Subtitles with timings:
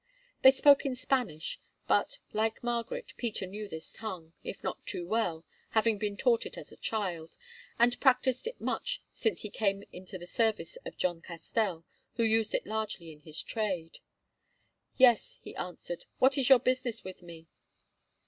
[0.41, 5.45] They spoke in Spanish; but, like Margaret Peter knew this tongue, if not too well,
[5.77, 7.37] having been taught it as a child,
[7.77, 11.85] and practised it much since he came into the service of John Castell,
[12.15, 13.99] who used it largely in his trade.
[14.97, 16.07] "Yes," he answered.
[16.17, 17.45] "What is your business with me?"